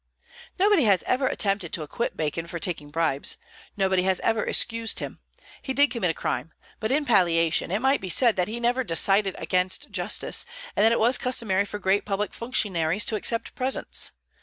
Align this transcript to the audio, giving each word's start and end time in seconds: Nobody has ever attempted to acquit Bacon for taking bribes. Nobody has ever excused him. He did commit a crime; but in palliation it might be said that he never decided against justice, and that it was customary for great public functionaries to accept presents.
Nobody 0.57 0.85
has 0.85 1.03
ever 1.03 1.27
attempted 1.27 1.71
to 1.73 1.83
acquit 1.83 2.17
Bacon 2.17 2.47
for 2.47 2.57
taking 2.57 2.89
bribes. 2.89 3.37
Nobody 3.77 4.01
has 4.01 4.19
ever 4.21 4.43
excused 4.43 4.97
him. 4.97 5.19
He 5.61 5.75
did 5.75 5.91
commit 5.91 6.09
a 6.09 6.13
crime; 6.15 6.53
but 6.79 6.89
in 6.89 7.05
palliation 7.05 7.69
it 7.69 7.83
might 7.83 8.01
be 8.01 8.09
said 8.09 8.35
that 8.35 8.47
he 8.47 8.59
never 8.59 8.83
decided 8.83 9.35
against 9.37 9.91
justice, 9.91 10.43
and 10.75 10.83
that 10.83 10.91
it 10.91 10.99
was 10.99 11.19
customary 11.19 11.65
for 11.65 11.77
great 11.77 12.03
public 12.03 12.33
functionaries 12.33 13.05
to 13.05 13.15
accept 13.15 13.53
presents. 13.53 14.09